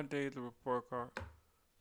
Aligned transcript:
my 0.00 0.06
daily 0.06 0.30
report 0.36 0.88
card, 0.88 1.10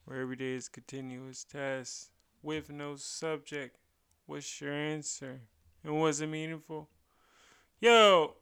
where 0.04 0.20
every 0.20 0.36
day 0.36 0.52
is 0.56 0.68
continuous 0.68 1.46
task 1.46 2.10
with 2.44 2.70
no 2.70 2.98
subject. 2.98 3.78
What's 4.26 4.60
your 4.60 4.74
answer? 4.74 5.40
And 5.86 6.02
was 6.02 6.20
it 6.20 6.28
meaningful? 6.28 6.90
Yo, 7.80 8.36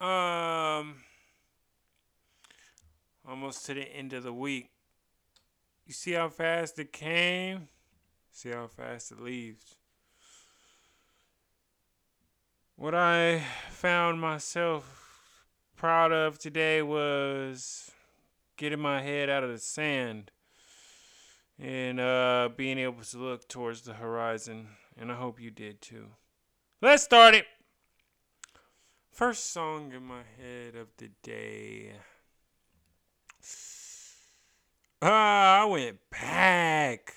um, 0.00 1.02
almost 3.28 3.66
to 3.66 3.74
the 3.74 3.82
end 3.82 4.14
of 4.14 4.22
the 4.22 4.32
week. 4.32 4.70
You 5.86 5.92
see 5.92 6.12
how 6.12 6.30
fast 6.30 6.78
it 6.78 6.90
came? 6.90 7.68
See 8.32 8.52
how 8.52 8.68
fast 8.68 9.12
it 9.12 9.20
leaves. 9.20 9.76
What 12.76 12.94
I 12.94 13.42
found 13.68 14.18
myself 14.18 15.20
proud 15.76 16.10
of 16.10 16.38
today 16.38 16.80
was 16.80 17.90
getting 18.56 18.80
my 18.80 19.02
head 19.02 19.28
out 19.28 19.44
of 19.44 19.50
the 19.50 19.58
sand 19.58 20.30
and 21.58 22.00
uh, 22.00 22.48
being 22.56 22.78
able 22.78 23.02
to 23.02 23.18
look 23.18 23.48
towards 23.48 23.82
the 23.82 23.94
horizon. 23.94 24.68
And 24.98 25.10
I 25.10 25.16
hope 25.16 25.40
you 25.40 25.50
did 25.50 25.80
too. 25.80 26.06
Let's 26.80 27.02
start 27.02 27.34
it. 27.34 27.46
First 29.10 29.52
song 29.52 29.92
in 29.92 30.04
my 30.04 30.22
head 30.38 30.74
of 30.74 30.88
the 30.98 31.10
day. 31.22 31.92
Ah, 35.00 35.62
I 35.62 35.64
went 35.66 35.98
back. 36.10 37.14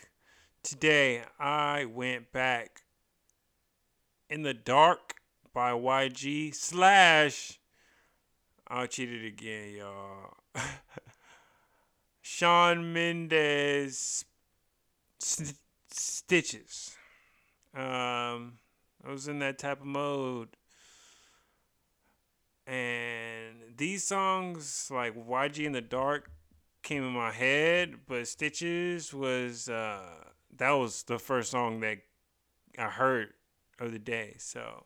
Today, 0.61 1.23
I 1.39 1.85
went 1.85 2.31
back. 2.31 2.81
In 4.29 4.41
the 4.41 4.53
Dark 4.53 5.15
by 5.53 5.71
YG 5.71 6.53
slash. 6.53 7.59
I'll 8.67 8.87
cheat 8.87 9.09
it 9.09 9.25
again, 9.25 9.75
y'all. 9.77 10.35
Shawn 12.29 12.91
Mendes 12.91 14.25
Stitches. 15.89 16.95
Um, 17.73 18.59
I 19.03 19.11
was 19.11 19.29
in 19.29 19.39
that 19.39 19.57
type 19.57 19.79
of 19.79 19.87
mode. 19.87 20.49
And 22.67 23.55
these 23.77 24.03
songs, 24.03 24.91
like 24.93 25.15
YG 25.15 25.65
in 25.65 25.71
the 25.71 25.79
Dark, 25.81 26.29
came 26.83 27.03
in 27.03 27.13
my 27.13 27.31
head, 27.31 27.95
but 28.07 28.27
Stitches 28.27 29.13
was 29.13 29.69
uh, 29.69 30.25
that 30.57 30.71
was 30.71 31.03
the 31.03 31.17
first 31.17 31.51
song 31.51 31.79
that 31.79 31.99
I 32.77 32.89
heard 32.89 33.29
of 33.79 33.93
the 33.93 33.99
day. 33.99 34.35
So 34.37 34.83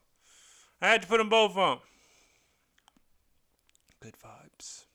I 0.80 0.90
had 0.90 1.02
to 1.02 1.08
put 1.08 1.18
them 1.18 1.30
both 1.30 1.58
on. 1.58 1.80
Good 4.00 4.16
vibes. 4.24 4.86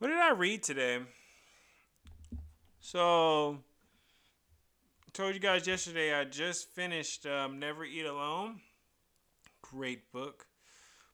What 0.00 0.08
did 0.08 0.16
I 0.16 0.32
read 0.32 0.62
today? 0.62 1.00
So, 2.80 3.58
I 5.06 5.10
told 5.12 5.34
you 5.34 5.40
guys 5.40 5.66
yesterday 5.66 6.14
I 6.14 6.24
just 6.24 6.70
finished 6.70 7.26
um, 7.26 7.58
Never 7.58 7.84
Eat 7.84 8.06
Alone. 8.06 8.60
Great 9.60 10.10
book. 10.10 10.46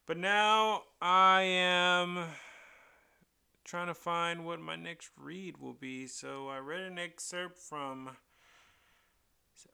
But 0.07 0.19
now 0.19 0.84
I 1.03 1.42
am 1.42 2.27
trying 3.64 3.89
to 3.89 3.95
find 3.95 4.47
what 4.47 4.61
my 4.61 4.77
next 4.77 5.11
read 5.20 5.59
will 5.59 5.75
be. 5.75 6.07
So 6.07 6.47
I 6.47 6.59
read 6.59 6.83
an 6.83 6.97
excerpt 6.97 7.59
from 7.59 8.11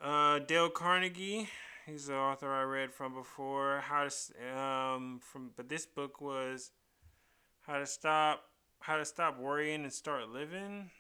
uh, 0.00 0.38
Dale 0.38 0.70
Carnegie. 0.70 1.50
He's 1.84 2.06
the 2.06 2.14
author 2.14 2.50
I 2.50 2.62
read 2.62 2.94
from 2.94 3.12
before. 3.12 3.83
How 3.86 4.08
to 4.08 4.58
um 4.58 5.20
from 5.22 5.50
but 5.55 5.68
this 5.68 5.84
book 5.84 6.22
was 6.22 6.70
how 7.66 7.78
to 7.78 7.84
stop 7.84 8.44
how 8.82 8.96
to 8.96 9.04
stop 9.04 9.38
worrying 9.38 9.84
and 9.84 9.92
start 9.92 10.28
living. 10.28 10.90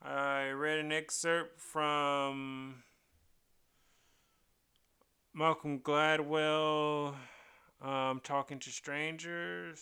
I 0.00 0.50
read 0.50 0.78
an 0.78 0.92
excerpt 0.92 1.60
from 1.60 2.84
Malcolm 5.34 5.80
Gladwell 5.80 7.16
um, 7.82 8.20
talking 8.22 8.60
to 8.60 8.70
strangers. 8.70 9.80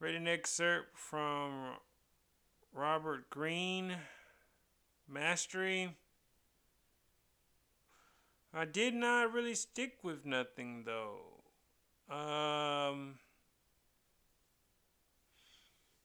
Read 0.00 0.16
an 0.16 0.26
excerpt 0.26 0.98
from 0.98 1.76
Robert 2.74 3.30
Greene, 3.30 3.94
Mastery. 5.08 5.94
I 8.52 8.64
did 8.64 8.92
not 8.92 9.32
really 9.32 9.54
stick 9.54 9.98
with 10.02 10.26
nothing 10.26 10.82
though. 10.84 11.44
Um, 12.12 13.20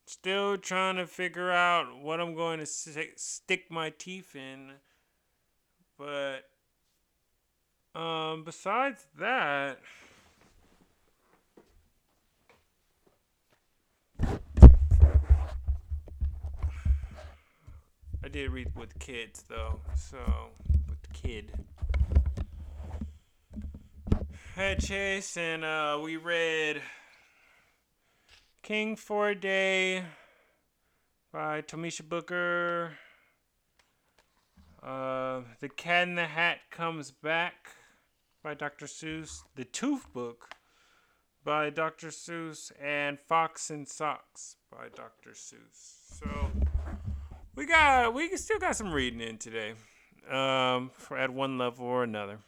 still 0.08 0.58
trying 0.58 0.96
to 0.96 1.06
figure 1.06 1.52
out 1.52 2.00
what 2.02 2.20
I'm 2.20 2.34
going 2.34 2.60
to 2.60 2.66
stick 2.66 3.66
my 3.70 3.90
teeth 3.90 4.36
in. 4.36 4.72
But 5.98 6.50
um, 7.94 8.44
besides 8.44 9.06
that. 9.20 9.80
I 18.24 18.30
did 18.30 18.52
read 18.52 18.76
with 18.76 19.00
kids 19.00 19.44
though, 19.48 19.80
so 19.96 20.18
with 20.90 21.02
the 21.02 21.14
kid. 21.14 21.52
Had 24.56 24.80
Chase 24.80 25.38
and 25.38 25.64
uh, 25.64 26.00
we 26.04 26.18
read 26.18 26.82
King 28.68 28.98
for 28.98 29.30
a 29.30 29.34
Day 29.34 30.04
by 31.32 31.62
Tomisha 31.62 32.02
Booker. 32.02 32.98
Uh, 34.84 35.44
the 35.62 35.70
Cat 35.70 36.10
in 36.10 36.16
the 36.16 36.26
Hat 36.26 36.58
Comes 36.70 37.12
Back 37.12 37.70
by 38.44 38.56
Dr. 38.56 38.86
Seuss. 38.86 39.44
The 39.56 39.64
Tooth 39.64 40.12
Book 40.12 40.50
by 41.46 41.70
Dr. 41.70 42.10
Seuss. 42.10 42.74
And 42.78 43.18
Fox 43.30 43.70
and 43.70 43.88
Socks 43.88 44.58
by 44.70 44.90
Dr. 44.94 45.30
Seuss. 45.30 46.20
So 46.20 46.28
we 47.56 47.66
got 47.68 48.14
we 48.14 48.36
still 48.36 48.60
got 48.60 48.76
some 48.76 48.92
reading 48.92 49.22
in 49.22 49.38
today, 49.38 49.76
um, 50.30 50.92
at 51.16 51.30
one 51.30 51.58
level 51.58 51.86
or 51.86 52.04
another. 52.04 52.40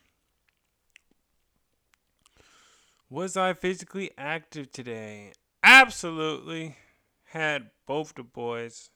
Was 3.09 3.37
I 3.37 3.53
physically 3.53 4.11
active 4.17 4.69
today? 4.73 5.31
Absolutely. 5.71 6.75
Had 7.25 7.69
both 7.85 8.15
the 8.15 8.23
boys. 8.23 8.89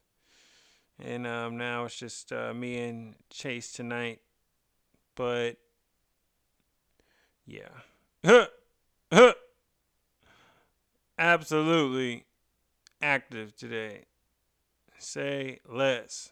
And 0.98 1.26
um, 1.26 1.56
now 1.56 1.84
it's 1.84 1.96
just 1.96 2.32
uh, 2.32 2.52
me 2.52 2.78
and 2.78 3.14
Chase 3.30 3.72
tonight. 3.72 4.20
But 5.14 5.56
yeah. 7.46 7.68
Absolutely 11.18 12.24
active 13.00 13.54
today 13.54 14.06
say 14.98 15.60
less. 15.68 16.30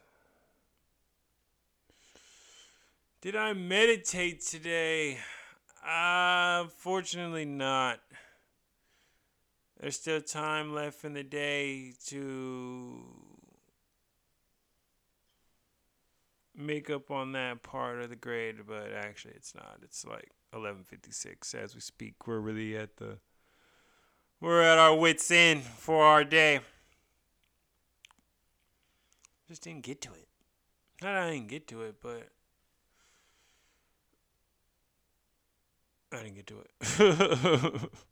Did 3.21 3.37
I 3.37 3.53
meditate 3.53 4.41
today? 4.41 5.19
Uh, 5.87 6.65
fortunately 6.79 7.45
not. 7.45 8.01
There's 9.83 9.97
still 9.97 10.21
time 10.21 10.73
left 10.73 11.05
in 11.05 11.13
the 11.13 11.25
day 11.25 11.93
to 12.07 13.03
make 16.57 16.89
up 16.89 17.11
on 17.11 17.33
that 17.33 17.65
part 17.65 18.01
of 18.01 18.09
the 18.09 18.15
grade, 18.15 18.59
but 18.65 18.93
actually 18.93 19.35
it's 19.35 19.57
not. 19.57 19.81
It's 19.83 20.07
like 20.07 20.31
11:56 20.55 21.53
as 21.57 21.75
we 21.75 21.81
speak. 21.81 22.29
We're 22.29 22.39
really 22.39 22.77
at 22.77 22.99
the 22.99 23.19
we're 24.41 24.63
at 24.63 24.79
our 24.79 24.95
wits 24.95 25.29
end 25.33 25.65
for 25.65 26.05
our 26.05 26.23
day. 26.23 26.61
Just 29.49 29.63
didn't 29.63 29.83
get 29.83 30.01
to 30.03 30.13
it. 30.13 30.29
Not 31.03 31.17
I 31.17 31.33
didn't 31.33 31.49
get 31.49 31.67
to 31.67 31.83
it, 31.83 31.97
but 32.01 32.29
I 36.13 36.23
didn't 36.23 36.37
get 36.37 36.47
to 36.47 36.61
it. 36.61 37.91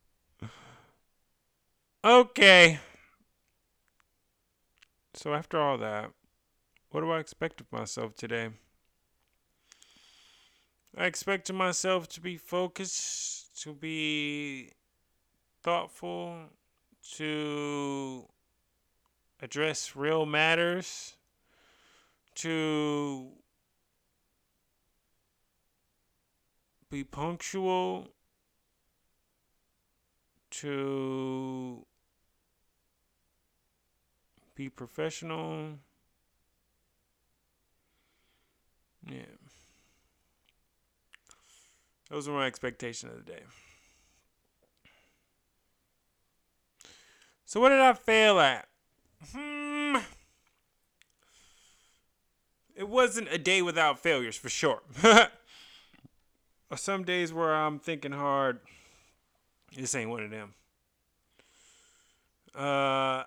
okay. 2.04 2.78
So 5.14 5.34
after 5.34 5.60
all 5.60 5.78
that, 5.78 6.10
what 6.90 7.00
do 7.02 7.10
I 7.10 7.18
expect 7.18 7.60
of 7.60 7.70
myself 7.72 8.14
today? 8.14 8.50
I 10.96 11.04
expect 11.04 11.52
myself 11.52 12.08
to 12.08 12.20
be 12.20 12.36
focused, 12.36 13.62
to 13.62 13.74
be 13.74 14.72
thoughtful, 15.62 16.50
to 17.16 18.26
address 19.40 19.94
real 19.94 20.26
matters, 20.26 21.14
to 22.36 23.28
be 26.90 27.04
punctual, 27.04 28.08
to 30.50 31.86
Be 34.60 34.68
professional. 34.68 35.78
Yeah. 39.10 39.22
Those 42.10 42.28
were 42.28 42.34
my 42.34 42.44
expectations 42.44 43.10
of 43.10 43.24
the 43.24 43.32
day. 43.32 43.40
So 47.46 47.58
what 47.58 47.70
did 47.70 47.80
I 47.80 47.94
fail 47.94 48.38
at? 48.38 48.68
Hmm. 49.32 49.96
It 52.76 52.86
wasn't 52.86 53.28
a 53.32 53.38
day 53.38 53.62
without 53.62 53.98
failures 53.98 54.36
for 54.36 54.50
sure. 54.50 54.82
Some 56.76 57.04
days 57.04 57.32
where 57.32 57.54
I'm 57.54 57.78
thinking 57.78 58.12
hard. 58.12 58.60
This 59.74 59.94
ain't 59.94 60.10
one 60.10 60.24
of 60.24 60.30
them. 60.30 60.52
Uh, 62.54 63.22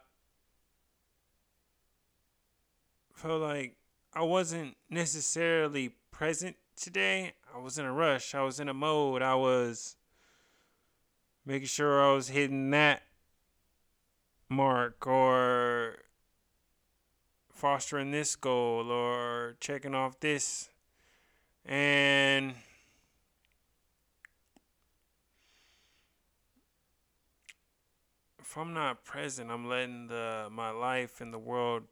felt 3.23 3.41
like 3.41 3.77
I 4.13 4.21
wasn't 4.21 4.75
necessarily 4.89 5.95
present 6.11 6.57
today. 6.75 7.31
I 7.55 7.57
was 7.57 7.77
in 7.77 7.85
a 7.85 7.93
rush. 7.93 8.35
I 8.35 8.41
was 8.41 8.59
in 8.59 8.67
a 8.67 8.73
mode. 8.73 9.21
I 9.21 9.35
was 9.35 9.95
making 11.45 11.67
sure 11.67 12.03
I 12.03 12.13
was 12.13 12.27
hitting 12.27 12.69
that 12.71 13.03
mark 14.49 15.07
or 15.07 15.99
fostering 17.53 18.11
this 18.11 18.35
goal 18.35 18.91
or 18.91 19.55
checking 19.61 19.95
off 19.95 20.19
this. 20.19 20.69
And 21.65 22.55
if 28.41 28.57
I'm 28.57 28.73
not 28.73 29.05
present, 29.05 29.49
I'm 29.49 29.69
letting 29.69 30.07
the 30.07 30.49
my 30.51 30.71
life 30.71 31.21
and 31.21 31.33
the 31.33 31.39
world 31.39 31.83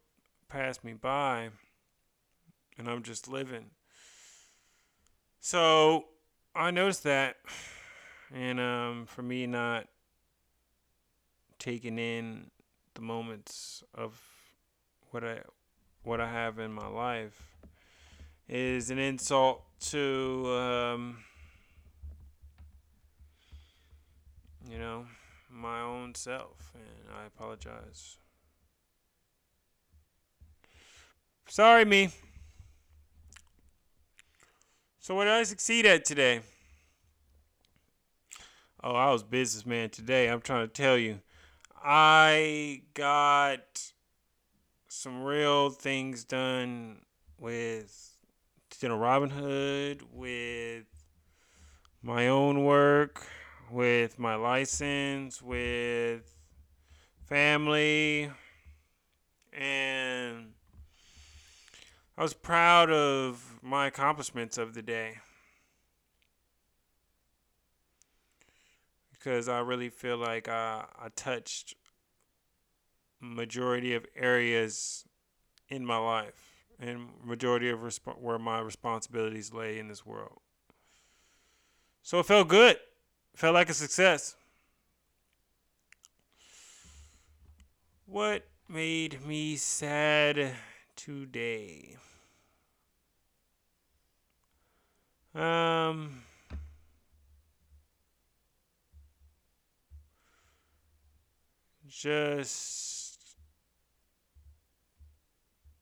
pass 0.52 0.84
me 0.84 0.92
by 0.92 1.48
and 2.76 2.86
I'm 2.86 3.02
just 3.02 3.26
living. 3.26 3.70
So 5.40 6.04
I 6.54 6.70
noticed 6.70 7.04
that 7.04 7.36
and 8.34 8.60
um, 8.60 9.06
for 9.06 9.22
me 9.22 9.46
not 9.46 9.86
taking 11.58 11.98
in 11.98 12.50
the 12.92 13.00
moments 13.00 13.82
of 13.94 14.20
what 15.10 15.24
I 15.24 15.40
what 16.02 16.20
I 16.20 16.30
have 16.30 16.58
in 16.58 16.72
my 16.72 16.88
life 16.88 17.56
is 18.46 18.90
an 18.90 18.98
insult 18.98 19.62
to 19.88 20.46
um, 20.50 21.18
you 24.70 24.78
know 24.78 25.06
my 25.50 25.80
own 25.80 26.14
self 26.14 26.72
and 26.74 27.16
I 27.18 27.26
apologize. 27.26 28.16
Sorry 31.48 31.84
me. 31.84 32.10
So 35.00 35.14
what 35.14 35.24
did 35.24 35.32
I 35.32 35.42
succeed 35.42 35.84
at 35.84 36.04
today? 36.04 36.40
Oh, 38.82 38.94
I 38.94 39.10
was 39.12 39.22
businessman 39.22 39.90
today. 39.90 40.28
I'm 40.28 40.40
trying 40.40 40.66
to 40.66 40.72
tell 40.72 40.96
you. 40.96 41.20
I 41.84 42.82
got 42.94 43.92
some 44.88 45.22
real 45.22 45.70
things 45.70 46.24
done 46.24 47.00
with 47.38 48.16
you 48.80 48.88
know 48.88 48.98
Robinhood, 48.98 50.02
with 50.12 50.86
my 52.02 52.28
own 52.28 52.64
work, 52.64 53.26
with 53.70 54.18
my 54.18 54.34
license, 54.34 55.40
with 55.42 56.22
family, 57.28 58.30
and 59.52 60.52
I 62.22 62.24
was 62.24 62.34
proud 62.34 62.88
of 62.88 63.58
my 63.62 63.88
accomplishments 63.88 64.56
of 64.56 64.74
the 64.74 64.80
day. 64.80 65.16
because 69.10 69.48
I 69.48 69.58
really 69.58 69.88
feel 69.88 70.18
like 70.18 70.46
I, 70.46 70.84
I 70.96 71.08
touched 71.16 71.74
majority 73.18 73.94
of 73.94 74.06
areas 74.14 75.04
in 75.68 75.84
my 75.84 75.96
life 75.96 76.62
and 76.78 77.08
majority 77.24 77.68
of 77.70 77.80
resp- 77.80 78.20
where 78.20 78.38
my 78.38 78.60
responsibilities 78.60 79.52
lay 79.52 79.80
in 79.80 79.88
this 79.88 80.06
world. 80.06 80.38
So 82.04 82.20
it 82.20 82.26
felt 82.26 82.46
good. 82.46 82.76
It 82.76 82.80
felt 83.34 83.54
like 83.54 83.68
a 83.68 83.74
success. 83.74 84.36
What 88.06 88.44
made 88.68 89.26
me 89.26 89.56
sad 89.56 90.52
today? 90.94 91.96
Um 95.34 96.22
just 101.88 103.18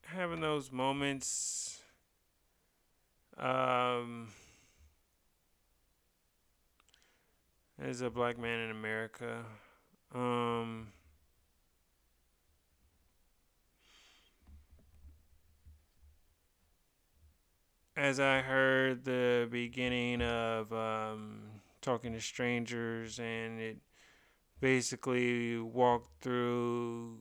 having 0.05 0.41
those 0.41 0.73
moments 0.73 1.81
um, 3.39 4.29
as 7.81 8.01
a 8.01 8.11
black 8.11 8.39
man 8.39 8.61
in 8.61 8.71
America. 8.71 9.45
Um, 10.15 10.89
as 18.01 18.19
I 18.19 18.41
heard 18.41 19.05
the 19.05 19.47
beginning 19.51 20.23
of 20.23 20.73
um, 20.73 21.43
talking 21.83 22.15
to 22.15 22.21
strangers 22.21 23.19
and 23.19 23.61
it 23.61 23.77
basically 24.59 25.59
walked 25.59 26.23
through 26.23 27.19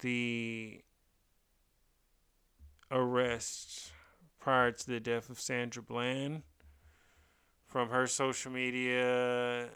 the 0.00 0.80
arrest 2.90 3.92
prior 4.40 4.72
to 4.72 4.86
the 4.86 5.00
death 5.00 5.28
of 5.28 5.38
Sandra 5.38 5.82
Bland 5.82 6.44
from 7.66 7.90
her 7.90 8.06
social 8.06 8.50
media 8.50 9.68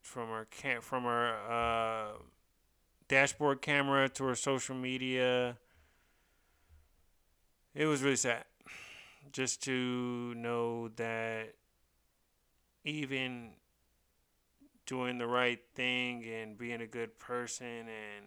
from 0.00 0.30
her 0.30 0.46
cam- 0.50 0.80
from 0.80 1.02
her 1.02 1.34
uh, 1.46 2.16
dashboard 3.06 3.60
camera 3.60 4.08
to 4.08 4.24
her 4.24 4.34
social 4.34 4.74
media 4.74 5.58
it 7.74 7.86
was 7.86 8.02
really 8.02 8.16
sad 8.16 8.44
just 9.32 9.62
to 9.64 10.34
know 10.34 10.88
that 10.96 11.54
even 12.84 13.50
doing 14.86 15.18
the 15.18 15.26
right 15.26 15.60
thing 15.74 16.24
and 16.24 16.58
being 16.58 16.80
a 16.80 16.86
good 16.86 17.18
person 17.18 17.66
and 17.66 18.26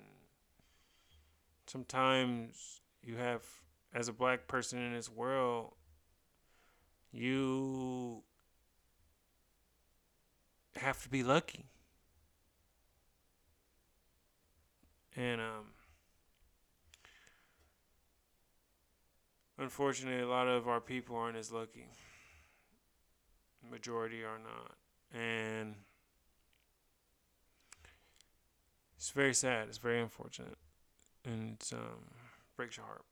sometimes 1.68 2.82
you 3.04 3.18
have 3.18 3.42
as 3.94 4.08
a 4.08 4.14
black 4.14 4.48
person 4.48 4.80
in 4.80 4.94
this 4.94 5.10
world 5.10 5.74
you 7.12 8.24
have 10.76 11.02
to 11.04 11.10
be 11.10 11.24
lucky. 11.24 11.66
And 15.16 15.40
um 15.40 15.66
unfortunately 19.58 20.22
a 20.22 20.28
lot 20.28 20.48
of 20.48 20.68
our 20.68 20.82
people 20.82 21.16
aren't 21.16 21.38
as 21.38 21.52
lucky 21.52 21.88
majority 23.70 24.24
are 24.24 24.40
not 24.40 24.76
and 25.14 25.76
it's 29.04 29.12
very 29.12 29.34
sad. 29.34 29.68
It's 29.68 29.80
very 29.80 30.02
unfortunate, 30.02 30.58
and 31.26 31.58
it 31.60 31.74
um, 31.74 32.06
breaks 32.56 32.78
your 32.78 32.86
heart. 32.86 33.04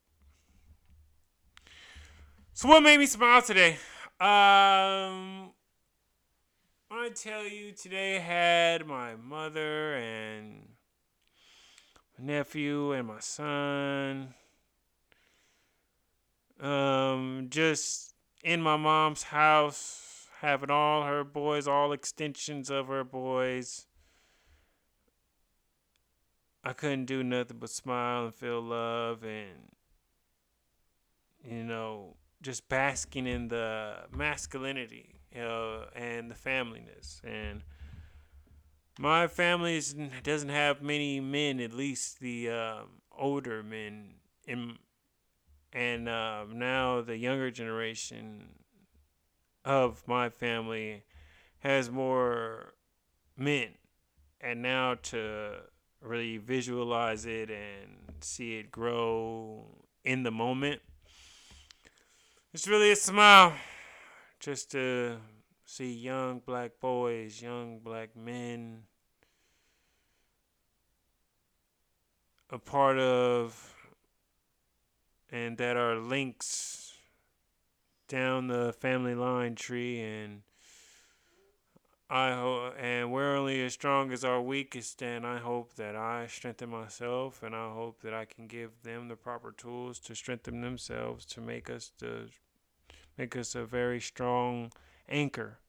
So, 2.54 2.70
what 2.70 2.82
made 2.82 2.98
me 2.98 3.06
smile 3.06 3.42
today? 3.42 3.72
Um, 4.18 5.52
I 6.90 7.10
tell 7.14 7.46
you, 7.46 7.74
today 7.74 8.20
had 8.20 8.88
my 8.88 9.18
mother 9.18 9.96
and 9.96 10.70
my 12.18 12.26
nephew 12.26 12.94
and 12.94 13.06
my 13.06 13.20
son. 13.20 14.34
Um, 16.62 17.48
just 17.50 18.14
in 18.44 18.62
my 18.62 18.78
mom's 18.78 19.24
house, 19.24 20.28
having 20.40 20.70
all 20.72 21.04
her 21.04 21.24
boys, 21.24 21.68
all 21.68 21.92
extensions 21.92 22.70
of 22.70 22.88
her 22.88 23.04
boys. 23.04 23.88
I 26.64 26.74
couldn't 26.74 27.06
do 27.06 27.24
nothing 27.24 27.58
but 27.60 27.72
smile 27.72 28.26
and 28.26 28.36
feel 28.36 28.62
love 28.62 29.24
and 29.24 29.72
you 31.44 31.64
know 31.64 32.16
just 32.42 32.70
basking 32.70 33.26
in 33.26 33.48
the 33.48 33.96
masculinity 34.12 35.22
uh, 35.36 35.86
and 35.96 36.30
the 36.30 36.36
familyness. 36.36 37.24
And 37.24 37.62
my 39.00 39.28
family 39.28 39.82
doesn't 40.24 40.50
have 40.50 40.82
many 40.82 41.20
men, 41.20 41.60
at 41.60 41.74
least 41.74 42.20
the 42.20 42.50
uh, 42.50 42.80
older 43.18 43.64
men, 43.64 44.16
in, 44.48 44.78
and 45.74 46.10
uh, 46.10 46.46
now 46.52 47.02
the 47.02 47.18
younger 47.18 47.52
generation 47.52 48.50
of 49.64 50.08
my 50.08 50.30
family 50.30 51.04
has 51.60 51.90
more 51.90 52.74
men. 53.38 53.70
And 54.40 54.62
now 54.62 54.96
to 54.96 55.60
really 56.02 56.38
visualize 56.38 57.26
it 57.26 57.50
and 57.50 57.98
see 58.22 58.58
it 58.58 58.72
grow 58.72 59.66
in 60.04 60.24
the 60.24 60.32
moment, 60.32 60.82
it's 62.54 62.68
really 62.68 62.92
a 62.92 62.96
smile 62.96 63.54
just 64.40 64.72
to 64.72 65.18
see 65.64 65.94
young 65.94 66.40
black 66.40 66.72
boys, 66.82 67.42
young 67.42 67.80
black 67.80 68.16
men 68.16 68.84
a 72.52 72.60
part 72.60 73.00
of 73.00 73.74
and 75.32 75.58
that 75.58 75.78
are 75.78 75.96
links 75.96 76.94
down 78.08 78.48
the 78.48 78.74
family 78.74 79.16
line 79.16 79.56
tree 79.56 80.02
and 80.02 80.42
I 82.10 82.34
hope 82.34 82.74
and 82.78 83.10
we're 83.10 83.38
only 83.38 83.64
as 83.64 83.72
strong 83.74 84.12
as 84.12 84.26
our 84.26 84.42
weakest 84.42 85.02
and 85.02 85.26
I 85.26 85.38
hope 85.38 85.76
that 85.76 85.96
I 85.96 86.28
strengthen 86.28 86.70
myself 86.70 87.42
and 87.42 87.56
I 87.56 87.70
hope 87.72 88.02
that 88.02 88.14
I 88.14 88.26
can 88.26 88.48
give 88.48 88.72
them 88.84 89.08
the 89.08 89.16
proper 89.16 89.54
tools 89.54 89.98
to 90.00 90.16
strengthen 90.16 90.60
themselves 90.60 91.26
to 91.28 91.42
make 91.42 91.70
us 91.70 91.94
the 92.00 92.28
make 93.18 93.38
us 93.38 93.56
a 93.56 93.64
very 93.64 94.02
strong 94.02 94.74
anchor 95.08 95.60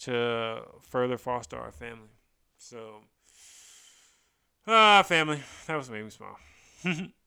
to 0.00 0.62
further 0.82 1.16
foster 1.16 1.56
our 1.56 1.72
family. 1.72 2.18
So 2.58 3.04
Ah, 4.66 5.02
family. 5.02 5.42
That 5.66 5.76
was 5.76 5.90
made 5.90 6.04
me 6.04 6.10
smile. 6.10 6.38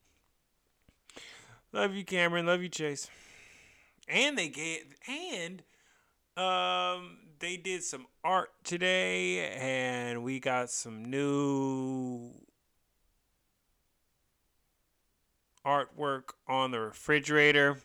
love 1.78 1.94
you, 1.94 2.04
Cameron. 2.04 2.48
Love 2.48 2.64
you, 2.64 2.70
Chase. 2.70 3.08
And 4.08 4.38
they 4.38 4.50
gave 4.50 4.86
and 5.08 5.62
um 6.36 7.18
they 7.40 7.56
did 7.56 7.84
some 7.84 8.08
art 8.24 8.50
today 8.64 9.50
and 9.52 10.24
we 10.24 10.40
got 10.40 10.72
some 10.72 11.06
new 11.06 12.32
artwork 15.64 16.32
on 16.48 16.72
the 16.72 16.80
refrigerator. 16.80 17.78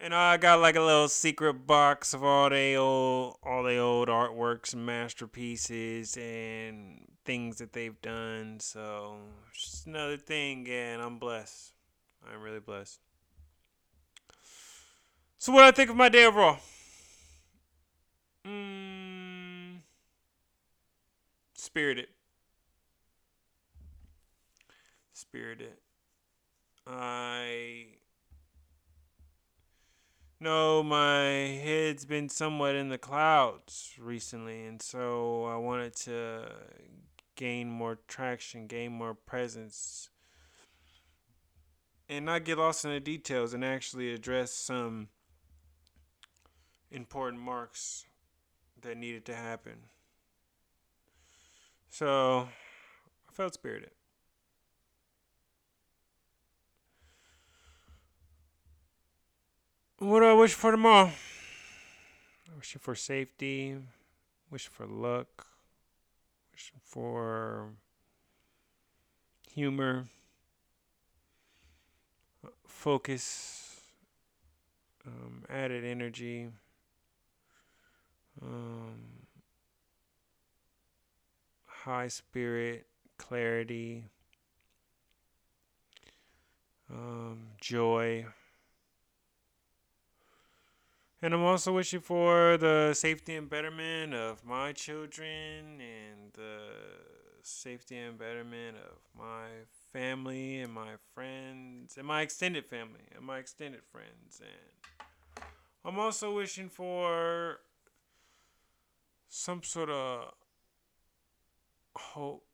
And 0.00 0.14
I 0.14 0.38
got 0.38 0.60
like 0.60 0.76
a 0.76 0.80
little 0.80 1.08
secret 1.08 1.66
box 1.66 2.14
of 2.14 2.24
all 2.24 2.50
the 2.50 2.74
old 2.74 3.36
all 3.44 3.62
the 3.62 3.76
old 3.76 4.08
artworks 4.08 4.72
and 4.72 4.84
masterpieces 4.84 6.16
and 6.16 7.06
things 7.24 7.58
that 7.58 7.74
they've 7.74 8.00
done. 8.02 8.58
So 8.58 9.18
just 9.52 9.86
another 9.86 10.16
thing, 10.16 10.68
and 10.68 11.00
I'm 11.00 11.18
blessed. 11.18 11.74
I'm 12.26 12.40
really 12.40 12.60
blessed. 12.60 13.00
So 15.38 15.52
what 15.52 15.62
do 15.62 15.66
I 15.68 15.70
think 15.70 15.90
of 15.90 15.96
my 15.96 16.08
day 16.08 16.24
overall? 16.24 16.58
Mm, 18.46 19.78
spirited. 21.54 22.08
Spirited. 25.12 25.74
I 26.86 27.98
know 30.40 30.82
my 30.82 31.24
head's 31.62 32.04
been 32.04 32.28
somewhat 32.28 32.74
in 32.74 32.88
the 32.88 32.98
clouds 32.98 33.94
recently, 33.98 34.64
and 34.64 34.80
so 34.80 35.44
I 35.44 35.56
wanted 35.56 35.94
to 35.96 36.50
gain 37.36 37.68
more 37.68 37.98
traction, 38.08 38.66
gain 38.66 38.92
more 38.92 39.14
presence, 39.14 40.10
and 42.08 42.24
not 42.24 42.44
get 42.44 42.58
lost 42.58 42.84
in 42.84 42.90
the 42.90 43.00
details 43.00 43.52
and 43.52 43.64
actually 43.64 44.12
address 44.12 44.52
some 44.52 45.08
important 46.90 47.42
marks 47.42 48.06
that 48.80 48.96
needed 48.96 49.24
to 49.26 49.34
happen. 49.34 49.74
So 51.90 52.48
I 53.28 53.32
felt 53.32 53.54
spirited. 53.54 53.90
What 59.98 60.20
do 60.20 60.26
I 60.26 60.32
wish 60.32 60.54
for 60.54 60.70
tomorrow? 60.70 61.10
I 62.50 62.56
wish 62.56 62.76
for 62.80 62.94
safety, 62.94 63.76
wish 64.48 64.68
for 64.68 64.86
luck, 64.86 65.48
wish 66.52 66.72
for 66.84 67.70
humor, 69.52 70.06
focus, 72.68 73.80
um, 75.06 75.42
added 75.50 75.84
energy, 75.84 76.48
um, 78.40 79.26
high 81.64 82.08
spirit, 82.08 82.86
clarity, 83.16 84.04
um, 86.92 87.48
joy. 87.60 88.26
And 91.20 91.34
I'm 91.34 91.42
also 91.42 91.72
wishing 91.74 92.00
for 92.00 92.56
the 92.58 92.94
safety 92.94 93.34
and 93.34 93.50
betterment 93.50 94.14
of 94.14 94.44
my 94.44 94.72
children 94.72 95.80
and 95.80 96.32
the 96.34 96.60
safety 97.42 97.96
and 97.96 98.16
betterment 98.16 98.76
of 98.76 98.98
my 99.18 99.46
family 99.92 100.60
and 100.60 100.72
my 100.72 100.92
friends 101.14 101.96
and 101.96 102.06
my 102.06 102.22
extended 102.22 102.66
family 102.66 103.04
and 103.14 103.24
my 103.24 103.38
extended 103.38 103.82
friends. 103.90 104.40
And 104.40 105.44
I'm 105.84 105.98
also 105.98 106.34
wishing 106.34 106.68
for 106.68 107.60
some 109.28 109.62
sort 109.62 109.90
of 109.90 110.32
hope, 111.96 112.44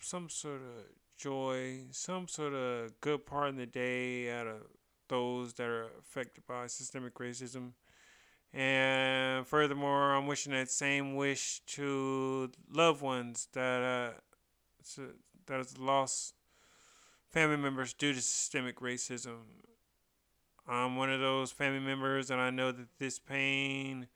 some 0.00 0.28
sort 0.28 0.60
of 0.60 0.84
joy, 1.16 1.80
some 1.90 2.28
sort 2.28 2.54
of 2.54 3.00
good 3.00 3.26
part 3.26 3.50
in 3.50 3.56
the 3.56 3.66
day 3.66 4.30
out 4.30 4.46
of 4.46 4.62
those 5.08 5.54
that 5.54 5.66
are 5.66 5.88
affected 6.00 6.46
by 6.46 6.66
systemic 6.66 7.14
racism 7.14 7.72
and 8.54 9.46
furthermore, 9.46 10.14
I'm 10.14 10.26
wishing 10.26 10.52
that 10.52 10.70
same 10.70 11.16
wish 11.16 11.60
to 11.68 12.50
loved 12.70 13.00
ones 13.00 13.48
that 13.52 13.82
uh, 13.82 15.02
that 15.46 15.56
has 15.56 15.78
lost 15.78 16.34
family 17.32 17.56
members 17.56 17.92
due 17.92 18.12
to 18.12 18.20
systemic 18.20 18.80
racism. 18.80 19.38
I'm 20.68 20.96
one 20.96 21.10
of 21.10 21.20
those 21.20 21.50
family 21.50 21.80
members, 21.80 22.30
and 22.30 22.40
I 22.40 22.50
know 22.50 22.70
that 22.70 22.98
this 22.98 23.18
pain 23.18 24.06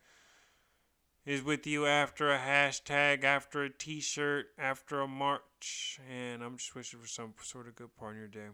is 1.24 1.42
with 1.42 1.66
you 1.66 1.86
after 1.86 2.30
a 2.30 2.38
hashtag, 2.38 3.24
after 3.24 3.64
a 3.64 3.70
T-shirt, 3.70 4.46
after 4.56 5.00
a 5.00 5.08
march, 5.08 5.98
and 6.08 6.42
I'm 6.42 6.56
just 6.56 6.74
wishing 6.74 7.00
for 7.00 7.08
some 7.08 7.34
sort 7.42 7.66
of 7.66 7.74
good 7.74 7.96
part 7.96 8.14
in 8.14 8.18
your 8.20 8.28
day. 8.28 8.48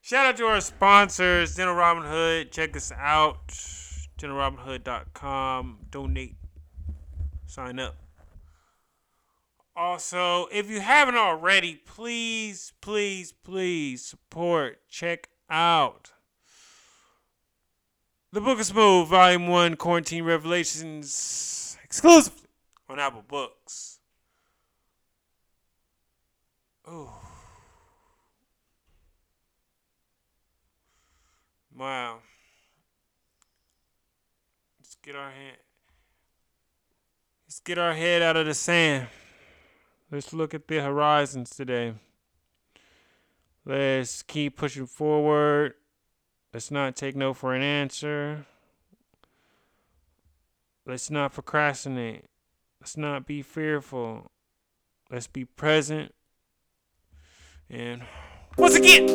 Shout 0.00 0.26
out 0.26 0.36
to 0.38 0.46
our 0.46 0.60
sponsors, 0.60 1.54
Dental 1.54 1.76
Robin 1.76 2.02
Hood. 2.02 2.50
Check 2.50 2.76
us 2.76 2.90
out 2.90 3.48
dentalrobinhood.com. 4.18 5.78
Donate. 5.90 6.36
Sign 7.46 7.78
up. 7.78 7.96
Also, 9.74 10.46
if 10.52 10.68
you 10.70 10.80
haven't 10.80 11.16
already, 11.16 11.74
please, 11.74 12.72
please, 12.82 13.32
please 13.32 14.04
support, 14.04 14.86
check 14.88 15.30
out 15.48 16.12
the 18.32 18.40
Book 18.40 18.60
of 18.60 18.66
Smooth, 18.66 19.08
Volume 19.08 19.46
1, 19.46 19.76
Quarantine 19.76 20.24
Revelations, 20.24 21.78
exclusively 21.82 22.48
on 22.88 22.98
Apple 22.98 23.24
Books. 23.26 23.98
Oh. 26.86 27.18
Wow 31.74 32.18
Let's 34.78 34.94
get 35.02 35.16
our 35.16 35.30
head 35.30 35.56
let's 37.46 37.60
get 37.60 37.78
our 37.78 37.94
head 37.94 38.20
out 38.22 38.36
of 38.36 38.46
the 38.46 38.54
sand. 38.54 39.08
Let's 40.12 40.34
look 40.34 40.52
at 40.52 40.68
the 40.68 40.82
horizons 40.82 41.48
today. 41.48 41.94
Let's 43.64 44.20
keep 44.22 44.58
pushing 44.58 44.84
forward. 44.84 45.72
Let's 46.52 46.70
not 46.70 46.96
take 46.96 47.16
no 47.16 47.32
for 47.32 47.54
an 47.54 47.62
answer. 47.62 48.44
Let's 50.84 51.10
not 51.10 51.32
procrastinate. 51.32 52.26
Let's 52.78 52.98
not 52.98 53.24
be 53.26 53.40
fearful. 53.40 54.30
Let's 55.10 55.28
be 55.28 55.46
present. 55.46 56.14
And 57.70 58.02
once 58.58 58.74
again, 58.74 59.06